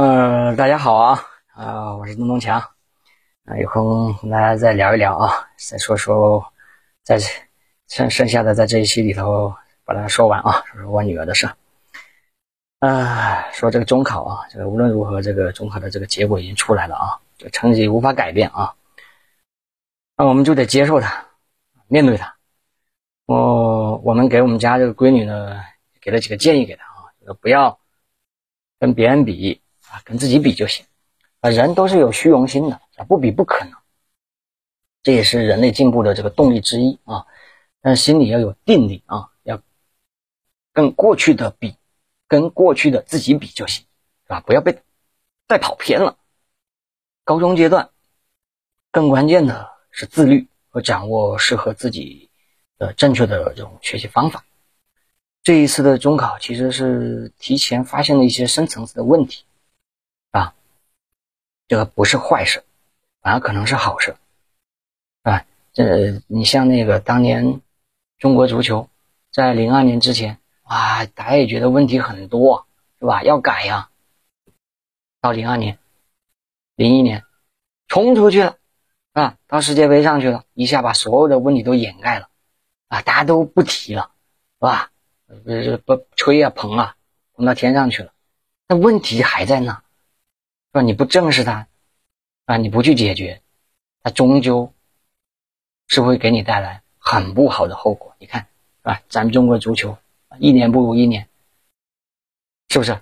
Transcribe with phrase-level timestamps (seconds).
[0.00, 2.60] 嗯，大家好啊，啊，我是东东强，
[3.44, 6.52] 啊，有空跟大家再聊一聊啊，再说说，
[7.02, 7.18] 在
[7.88, 9.52] 剩剩下的在这一期里头
[9.84, 11.50] 把它说完啊，说说我女儿的事，
[12.78, 18.76] 啊，说这个中考啊，这个无论如何，这个中考的这个结果已经出来了啊，这成绩无法改变啊，
[20.16, 21.26] 那我们就得接受它，
[21.88, 22.36] 面对它。
[23.26, 25.60] 我我们给我们家这个闺女呢，
[26.00, 27.80] 给了几个建议给她啊，不要
[28.78, 29.60] 跟别人比。
[29.90, 30.84] 啊，跟自己比就行，
[31.40, 33.72] 啊，人都是有虚荣心的，啊，不比不可能，
[35.02, 37.26] 这也是人类进步的这个动力之一啊。
[37.80, 39.62] 但是心里要有定力啊，要
[40.72, 41.76] 跟过去的比，
[42.26, 43.86] 跟过去的自己比就行，
[44.24, 44.40] 是吧？
[44.40, 44.82] 不要被
[45.46, 46.18] 带跑偏了。
[47.24, 47.90] 高中阶段，
[48.90, 52.30] 更关键的是自律和掌握适合自己
[52.78, 54.44] 的正确的这种学习方法。
[55.42, 59.44] 这一次的中考其实是提前发现了一些深层次的问题。
[61.68, 62.64] 这个不是坏事，
[63.20, 64.16] 反而可能是好事，
[65.22, 65.44] 啊，
[65.74, 67.60] 这你像那个当年
[68.18, 68.88] 中国足球
[69.30, 72.66] 在零二年之前，哇，大家也觉得问题很多，
[72.98, 73.22] 是吧？
[73.22, 73.90] 要改呀。
[75.20, 75.78] 到零二年、
[76.74, 77.24] 零一年，
[77.86, 78.56] 冲出去了，
[79.12, 82.30] 啊，到世界杯上去了，一下把所有的问题都掩盖了，
[82.86, 84.12] 啊，大家都不提了，
[84.58, 84.90] 是吧？
[85.26, 86.96] 不不吹啊捧啊，
[87.34, 88.12] 捧到天上去了，
[88.68, 89.82] 那问题还在那。
[90.72, 91.66] 说你不正视它，
[92.44, 93.40] 啊，你不去解决，
[94.02, 94.72] 它终究
[95.86, 98.14] 是会给你带来很不好的后果。
[98.18, 98.46] 你看，
[98.82, 99.96] 啊，咱们中国足球
[100.38, 101.26] 一年不如一年，
[102.68, 103.00] 是不是？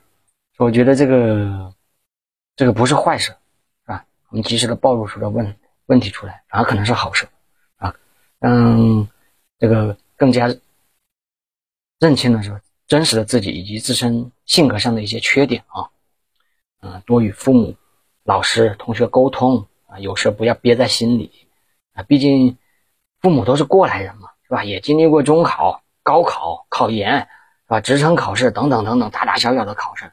[0.58, 1.74] 我觉得这个
[2.54, 4.06] 这个不是坏事，是吧？
[4.28, 7.28] 我们及时的暴露出了问问题出来，反而可能是好事，
[7.76, 7.94] 啊，
[8.40, 9.08] 嗯，
[9.58, 10.46] 这个更加
[11.98, 15.90] 认清了是真实的自己以及自身性格上的一些缺点啊。
[16.86, 17.74] 啊，多与父母、
[18.24, 21.48] 老师、同学沟通啊，有事不要憋在心里
[21.92, 22.02] 啊。
[22.02, 22.56] 毕竟
[23.20, 24.64] 父母都是过来人嘛，是吧？
[24.64, 27.26] 也经历过中考、高考、考研，是
[27.68, 27.80] 吧？
[27.80, 30.12] 职称考试等等等等，大大小小的考试，是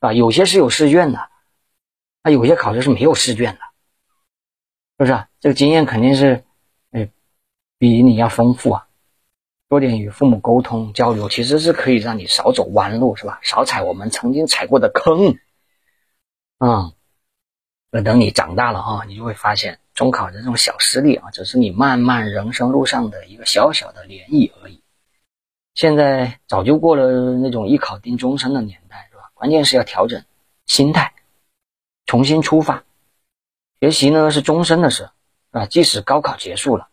[0.00, 0.12] 吧？
[0.12, 1.18] 有些是有试卷的，
[2.22, 3.60] 啊，有些考试是没有试卷的，
[4.98, 5.24] 是不是？
[5.40, 6.44] 这个经验肯定是，
[6.92, 7.10] 哎，
[7.78, 8.86] 比你要丰富啊。
[9.66, 13.40] 多点与父母沟通交流，其实是可以让你少走弯路，是吧？
[13.42, 15.36] 少踩我们曾经踩过的坑。
[16.66, 16.94] 嗯，
[17.90, 24.82] 那等你长大了啊，你就会发现中考的这种小失利啊，只是你漫漫人生路上的一个小小的涟漪而已。
[25.74, 29.30] 现在早就过了那种一考定终身的年代，是吧？
[29.34, 30.24] 关键是要调整
[30.64, 31.12] 心态，
[32.06, 32.82] 重新出发。
[33.80, 35.10] 学习呢是终身的事，
[35.50, 35.66] 啊？
[35.66, 36.88] 即使高考结束了，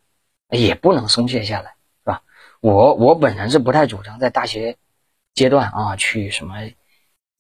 [0.50, 2.24] 也不能松懈下来，是吧？
[2.60, 4.78] 我我本人是不太主张在大学
[5.34, 6.56] 阶段啊去什么。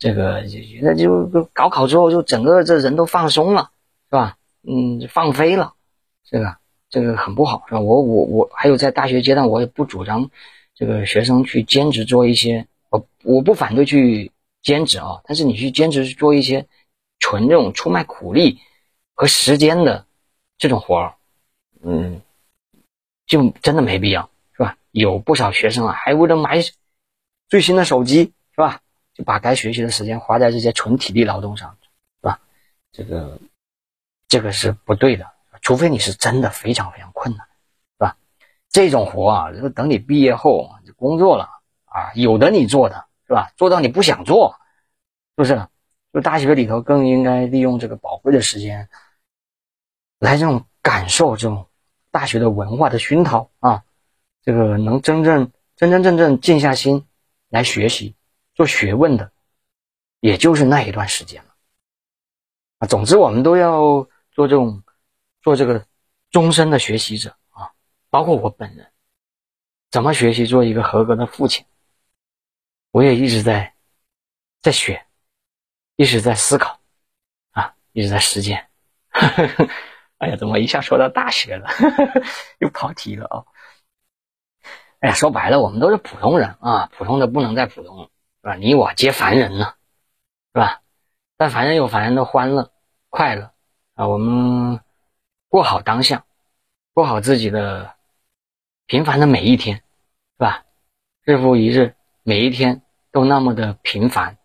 [0.01, 3.69] 这个就觉得就高考之后就整个这人都放松了，
[4.09, 4.35] 是吧？
[4.63, 5.75] 嗯，放飞了，
[6.23, 6.57] 这个
[6.89, 7.81] 这个很不好，是吧？
[7.81, 10.31] 我我我还有在大学阶段，我也不主张
[10.73, 14.31] 这个学生去兼职做一些，我我不反对去
[14.63, 16.65] 兼职啊，但是你去兼职做一些
[17.19, 18.57] 纯这种出卖苦力
[19.13, 20.07] 和时间的
[20.57, 21.13] 这种活儿，
[21.83, 22.23] 嗯，
[23.27, 24.77] 就真的没必要，是吧？
[24.89, 26.59] 有不少学生啊，还为了买
[27.49, 28.81] 最新的手机，是吧？
[29.21, 31.77] 把该学习的时间花在这些纯体力劳动上，
[32.21, 32.39] 是吧？
[32.91, 33.39] 这个，
[34.27, 35.31] 这个是不对的。
[35.61, 38.17] 除非你是真的非常非常困难，是吧？
[38.69, 41.49] 这种活啊，就等你毕业后工作了
[41.85, 43.51] 啊，有的你做的是吧？
[43.57, 44.55] 做到你不想做，
[45.37, 45.67] 是不是？
[46.13, 48.89] 就大学里头更应该利用这个宝贵的时间，
[50.19, 51.67] 来这种感受这种
[52.11, 53.83] 大学的文化的熏陶啊，
[54.43, 57.05] 这个能真正真真正正静下心
[57.49, 58.15] 来学习。
[58.61, 59.31] 做学问的，
[60.19, 61.55] 也就是那一段时间了
[62.77, 62.85] 啊。
[62.85, 64.83] 总之，我们都要做这种
[65.41, 65.83] 做这个
[66.29, 67.71] 终身的学习者啊。
[68.11, 68.91] 包括我本人，
[69.89, 71.65] 怎么学习做一个合格的父亲，
[72.91, 73.73] 我也一直在
[74.61, 75.07] 在学，
[75.95, 76.79] 一直在思考
[77.49, 78.69] 啊，一直在实践。
[80.19, 81.67] 哎呀，怎么一下说到大学了，
[82.61, 83.41] 又跑题了啊？
[84.99, 88.11] 哎呀，说白了，我们都是普通人啊，普通的不能再普通了。
[88.41, 88.55] 是吧？
[88.55, 89.75] 你我皆凡人呢，
[90.53, 90.81] 是吧？
[91.37, 92.71] 但凡人有凡人的欢乐、
[93.09, 93.51] 快乐
[93.95, 94.07] 啊！
[94.07, 94.79] 我们
[95.47, 96.25] 过好当下，
[96.93, 97.95] 过好自己的
[98.85, 99.83] 平凡的每一天，是
[100.37, 100.65] 吧？
[101.23, 104.37] 日复一日，每一天都那么的平凡，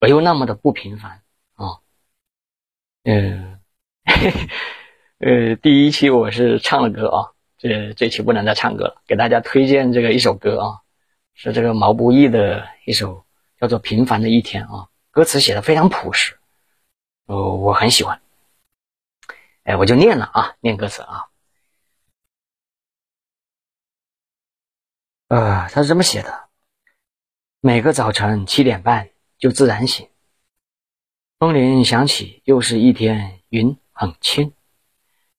[0.00, 1.22] 而又那么的不平凡
[1.56, 1.80] 啊！
[3.04, 3.60] 嗯，
[5.20, 10.83] 呃，第一期我是唱了歌啊，这这期不能再唱歌了，给大家推荐这个一首歌啊。
[11.34, 13.24] 是这个毛不易的一首
[13.60, 16.38] 叫做《平凡的一天》啊，歌词写的非常朴实
[17.26, 18.20] 哦，我很喜欢。
[19.64, 21.26] 哎，我就念了啊，念歌词啊。
[25.28, 26.48] 呃，他是这么写的：
[27.60, 29.08] 每个早晨七点半
[29.38, 30.08] 就自然醒，
[31.38, 34.52] 风铃响起，又是一天，云很轻，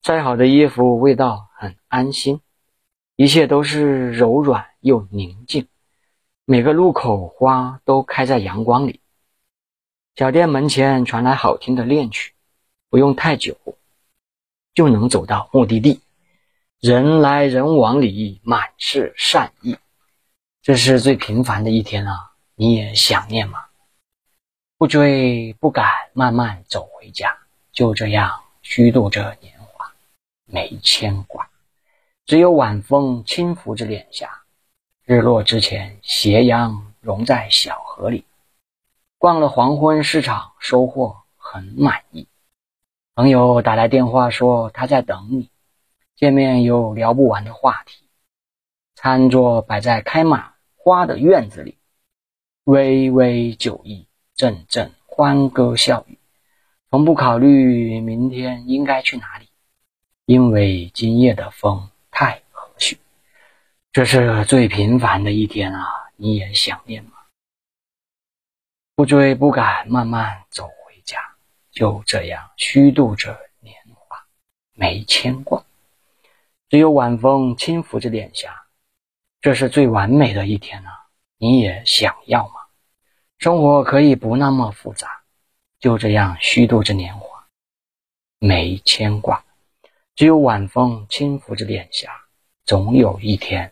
[0.02, 2.42] 再好的衣服味道很安心，
[3.16, 5.68] 一切都是柔软又宁静。
[6.48, 9.00] 每个路口花都开在阳光里，
[10.16, 12.36] 小店门前传来好听的恋曲，
[12.88, 13.58] 不用太久
[14.76, 16.02] 就能走到目的地。
[16.80, 19.76] 人来人往里满是善意，
[20.62, 22.34] 这是最平凡的一天啊！
[22.54, 23.66] 你也想念吗？
[24.78, 27.36] 不追不赶，慢慢走回家，
[27.72, 29.92] 就这样虚度着年华，
[30.46, 31.50] 没牵挂。
[32.28, 34.44] 只有晚风轻拂着脸颊，
[35.08, 38.26] 日落之前，斜阳融在小河里。
[39.20, 42.28] 逛了黄昏市场，收获很满意。
[43.14, 45.52] 朋友打来电话说他在等你。
[46.16, 48.04] 见面有聊不完的话题，
[48.96, 51.78] 餐桌摆在开满花的院子里，
[52.64, 56.18] 微微酒意，阵阵欢歌笑语，
[56.90, 59.50] 从不考虑明天应该去哪里，
[60.26, 61.90] 因为今夜的风。
[63.96, 65.80] 这是最平凡的一天啊，
[66.18, 67.12] 你也想念吗？
[68.94, 71.18] 不追不赶，慢慢走回家，
[71.72, 74.26] 就这样虚度着年华，
[74.74, 75.64] 没牵挂。
[76.68, 78.66] 只有晚风轻拂着脸颊，
[79.40, 81.06] 这是最完美的一天啊！
[81.38, 82.56] 你也想要吗？
[83.38, 85.22] 生活可以不那么复杂，
[85.80, 87.48] 就这样虚度着年华，
[88.40, 89.46] 没牵挂。
[90.16, 92.12] 只有晚风轻拂着脸颊，
[92.66, 93.72] 总有一天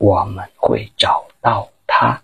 [0.00, 2.22] 我们会找到他。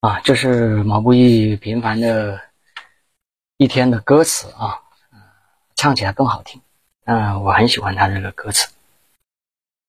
[0.00, 2.40] 啊，这是毛不易《平凡的
[3.58, 4.82] 一天》的歌词啊，
[5.76, 6.62] 唱起来更好听。
[7.04, 8.72] 嗯，我很喜欢他这个歌词。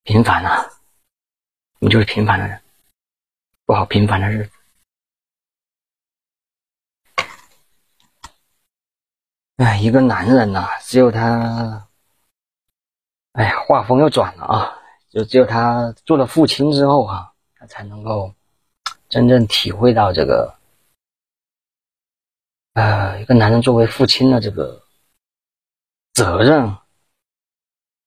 [0.02, 0.70] 平凡啊，
[1.78, 2.60] 我就是平凡的人，
[3.64, 4.52] 过好平凡的日子。
[9.56, 11.88] 哎，一个男人呐，只有他，
[13.32, 14.76] 哎呀，画风又转了啊！
[15.10, 18.34] 就只有他做了父亲之后啊，他才能够
[19.08, 20.54] 真正体会到这个，
[22.72, 24.82] 呃，一个男人作为父亲的这个
[26.14, 26.76] 责任。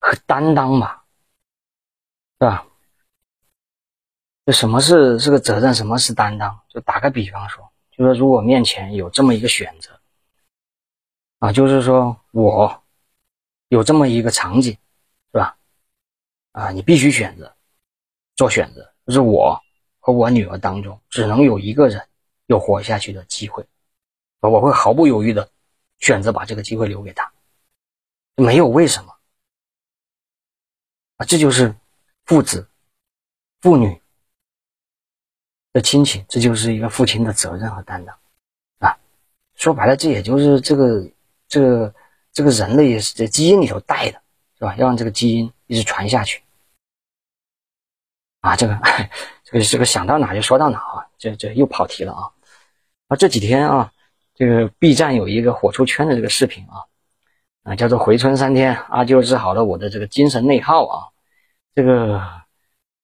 [0.05, 1.05] 和担当吧，
[2.37, 2.67] 是吧？
[4.45, 6.59] 就什么是是个责任，什么是担当？
[6.67, 9.97] 就打个比方说，就说如果面前有这么一个选择，
[11.39, 12.83] 啊，就是说我
[13.69, 14.77] 有这么一个场景，
[16.53, 17.53] 啊，你必须选择
[18.35, 19.59] 做选择，就是我
[19.99, 22.07] 和我女儿当中只能有一个人
[22.45, 23.65] 有活下去的机会，
[24.39, 25.49] 我会毫不犹豫的
[25.99, 27.31] 选择把这个机会留给他，
[28.35, 29.15] 没有为什么。
[31.17, 31.75] 啊，这就是
[32.25, 32.67] 父子、
[33.61, 33.99] 父女
[35.71, 38.15] 的亲情，这就是一个父亲的责任和担当
[38.77, 38.95] 啊。
[39.55, 41.09] 说白了，这也就是这个、
[41.47, 41.95] 这个、
[42.31, 44.21] 这个人类也是在基因里头带的，
[44.59, 44.75] 是吧？
[44.75, 46.42] 要让这个基因一直传下去
[48.43, 48.55] 啊。
[48.55, 48.79] 这个、
[49.43, 52.29] 这个、这个想到哪就说到哪啊，这、这又跑题了啊。
[53.07, 53.91] 啊，这几天啊，
[54.35, 56.85] 这个 B 站有一个火出圈的这个视频啊。
[57.63, 61.07] 啊，叫做回村三天，阿舅治好了我的这个精神内耗啊，
[61.73, 62.21] 这个，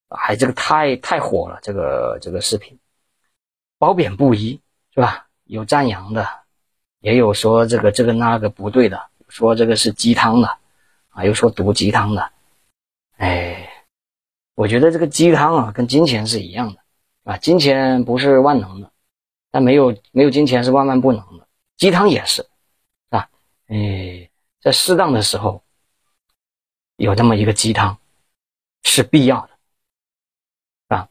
[0.08, 2.78] 哎这个太太火了，这个这个视频，
[3.78, 4.60] 褒贬不一，
[4.92, 5.28] 是吧？
[5.44, 6.28] 有赞扬的，
[7.00, 10.58] 也有说这个这个那个不对的，说这个是鸡汤的，
[11.08, 12.30] 啊，又说毒鸡汤的，
[13.16, 13.59] 哎，
[14.54, 16.80] 我觉得这个鸡汤啊，跟金钱是一样的，
[17.24, 18.90] 啊，金钱不是万能的，
[19.50, 22.48] 但没有没有金钱是万万不能的，鸡汤也是，是
[23.10, 23.30] 吧？
[23.68, 24.26] 哎。
[24.62, 25.64] 在适当的时候，
[26.96, 27.96] 有这么一个鸡汤
[28.82, 31.08] 是必要的，啊，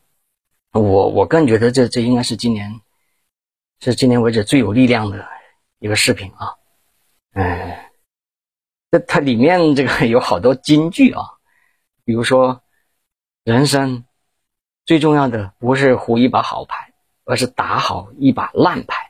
[0.74, 2.80] 我我更觉得这这应该是今年
[3.80, 5.28] 是今年为止最有力量的
[5.80, 6.54] 一个视频啊，
[7.34, 7.76] 嗯，
[8.92, 11.24] 这它里面这个有好多金句啊，
[12.06, 12.62] 比如说，
[13.50, 14.06] 人生
[14.86, 19.10] 最重要的不是胡一把好牌，而是打好一把烂牌，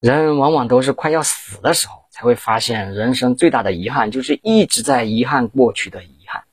[0.00, 2.00] 人往往都是快要死的时候。
[2.10, 6.44] 才会发现，人生最大的遗憾就是一直在遗憾过去的遗憾！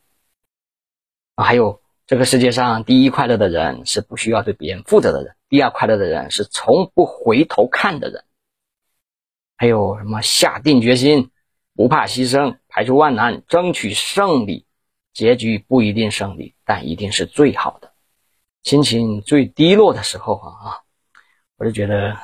[1.36, 8.24] 还有，这个世界上第一快乐的人是不需要对别人负责的人，第二快乐的人是从不回头看的人。
[9.56, 10.20] 还有什么？
[10.20, 11.30] 下定决心，
[11.74, 14.66] 不怕牺牲，排除万难，争取胜利。
[15.18, 17.92] 结局不一定胜利，但一定是最好的。
[18.62, 20.78] 心情最低落的时候啊啊，
[21.56, 22.16] 我就觉得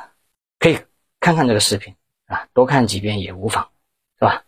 [0.60, 0.78] 可以。
[1.18, 1.96] 看看这个视频
[2.26, 3.68] 啊，多看几遍也无妨，
[4.16, 4.44] 是吧？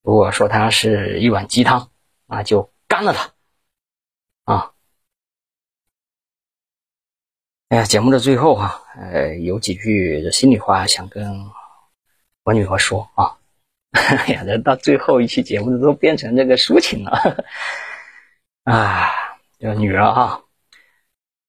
[0.00, 1.90] 如果说它是一碗鸡汤，
[2.24, 3.30] 那就干了它
[4.44, 4.72] 啊！
[7.68, 11.44] 哎呀，节目的最后哈，呃，有几句心里话想跟
[12.44, 13.36] 我女儿说啊。
[14.00, 17.44] 哎呀，这到最后一期节目都变成这个抒情了
[18.64, 19.10] 啊！
[19.58, 20.42] 这个女儿啊，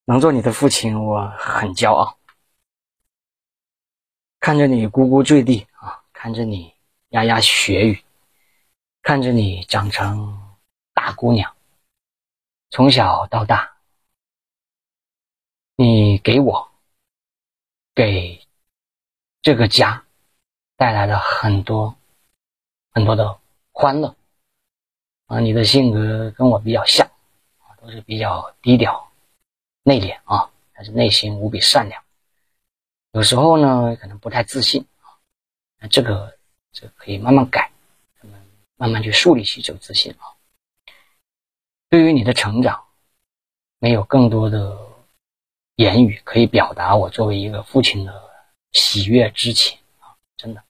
[0.06, 2.18] 能做你的父亲，我很骄傲。
[4.42, 6.74] 看着你咕咕坠地啊，看着你
[7.10, 8.04] 牙牙学语，
[9.02, 10.58] 看着你长成
[10.94, 11.56] 大姑娘，
[12.70, 13.72] 从小到大。
[15.76, 16.72] 你给我，
[17.96, 18.46] 给
[19.42, 20.06] 这个家
[20.76, 21.96] 带来了很多
[22.94, 23.40] 很多的
[23.72, 24.16] 欢乐
[25.26, 25.40] 啊！
[25.40, 27.10] 你的性格跟我比较像，
[27.82, 29.12] 都是比较低调、
[29.84, 32.04] 内敛啊，但是内心无比善良。
[33.12, 35.18] 有时候呢，可能不太自信啊，
[35.80, 36.38] 那这个
[36.72, 37.72] 这可以慢慢改，
[38.76, 40.24] 慢慢去树立起这个自信啊。
[41.90, 42.86] 对于你的成长，
[43.80, 44.78] 没有更多的。
[45.78, 48.30] 言语可以表达我作为一个父亲的
[48.74, 50.64] 喜悦之情啊，真的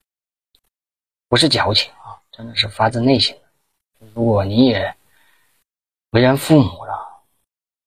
[1.28, 1.92] 不是矫情，
[2.34, 3.42] 真的是发自内心的。
[4.14, 4.96] 如果你也
[6.10, 7.24] 为人父母了，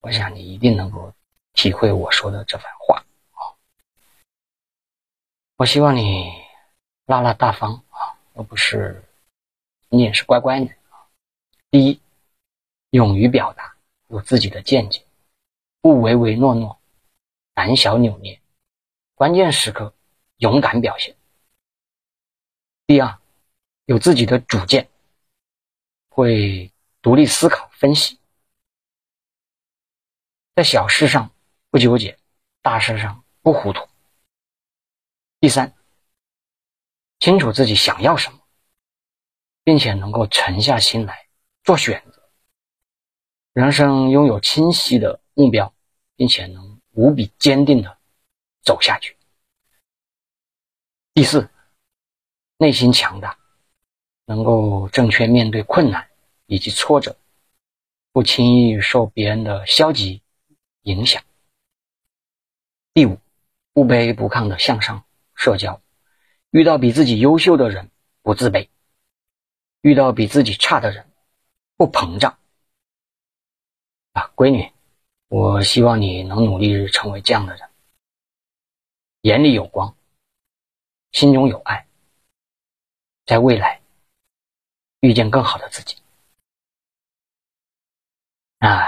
[0.01, 1.13] 我想你一定能够
[1.53, 3.53] 体会我说的这番话啊。
[5.57, 6.33] 我希望你
[7.07, 9.05] 辣辣大方啊，而不是
[9.89, 11.11] 你也是乖乖女啊。
[11.71, 12.01] 第一，
[12.91, 13.75] 勇于表达，
[14.07, 15.05] 有自己的见解，
[15.81, 16.79] 不唯唯诺诺。
[17.53, 18.41] 胆小扭捏，
[19.15, 19.93] 关键时刻
[20.37, 21.17] 勇敢表现。
[22.87, 23.19] 第二，
[23.87, 24.91] 有自己的主见，
[26.09, 28.21] 会独立思考分析，
[30.55, 31.33] 在小事上
[31.71, 32.19] 不纠结，
[32.63, 33.89] 大事上不糊涂。
[35.41, 35.75] 第三，
[37.19, 38.41] 清楚自己想要什么，
[39.65, 41.29] 并且能够沉下心来
[41.65, 42.31] 做选择。
[43.55, 45.75] 人生拥有清晰的目标，
[46.15, 46.77] 并且能。
[46.97, 47.99] 无比坚定的
[48.63, 49.19] 走下去。
[51.13, 51.51] 第四，
[52.57, 53.39] 内心强大，
[54.27, 56.09] 能够正确面对困难
[56.47, 57.17] 以及挫折，
[58.13, 60.21] 不轻易受别人的消极
[60.83, 61.23] 影响。
[62.93, 63.19] 第五，
[63.73, 65.05] 不卑不亢的向上
[65.35, 65.81] 社交，
[66.51, 67.91] 遇到比自己优秀的人
[68.23, 68.69] 不自卑，
[69.81, 71.11] 遇到比自己差的人
[71.77, 72.39] 不膨胀。
[74.13, 74.71] 啊，闺女。
[75.29, 77.69] 我希望你能努力成为这样的人，
[79.23, 79.97] 眼里有光，
[81.11, 81.89] 心中有爱，
[83.25, 83.81] 在未来
[85.07, 85.97] 遇见更好的自己。
[88.59, 88.85] 啊，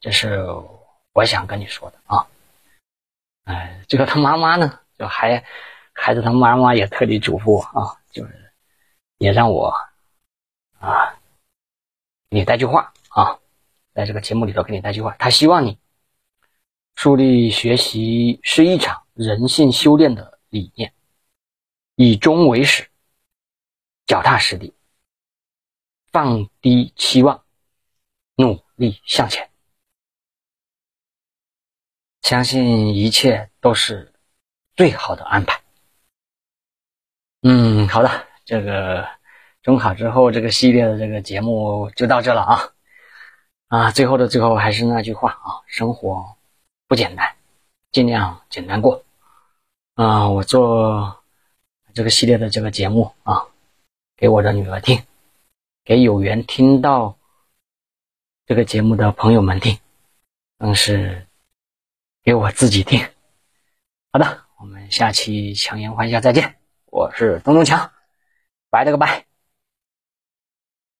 [0.00, 0.42] 这是
[1.12, 2.26] 我想跟你说的啊。
[3.44, 5.44] 哎，这个他妈妈呢，就还
[5.92, 8.52] 孩子他妈妈也特地嘱咐我啊，就是
[9.18, 9.74] 也让我
[10.78, 11.18] 啊，
[12.30, 13.38] 你带句话啊。
[13.92, 15.78] 在这个节目里头给你带句话，他希望你
[16.94, 20.94] 树立学习是一场人性修炼的理念，
[21.96, 22.88] 以终为始，
[24.06, 24.72] 脚踏实地，
[26.12, 27.44] 放低期望，
[28.36, 29.48] 努力向前，
[32.22, 34.12] 相信一切都是
[34.74, 35.60] 最好的安排。
[37.42, 39.08] 嗯，好的，这个
[39.62, 42.74] 中考之后这个系列的这个节目就到这了啊。
[43.68, 46.36] 啊，最后的最后还是那句话啊，生活
[46.88, 47.36] 不简单，
[47.92, 49.04] 尽量简单过。
[49.94, 51.22] 啊，我做
[51.94, 53.46] 这个系列的这个节目啊，
[54.16, 55.00] 给我的女儿听，
[55.84, 57.18] 给有缘听到
[58.46, 59.78] 这个节目的朋友们听，
[60.58, 61.26] 更是
[62.22, 63.00] 给我自己听。
[64.12, 66.56] 好的，我们下期强颜欢笑再见，
[66.86, 67.90] 我是东东强，
[68.70, 69.29] 拜了个拜。